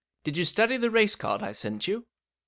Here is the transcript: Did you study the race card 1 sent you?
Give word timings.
Did 0.23 0.35
you 0.35 0.45
study 0.45 0.77
the 0.77 0.89
race 0.89 1.13
card 1.13 1.41
1 1.41 1.53
sent 1.53 1.87
you? 1.87 2.07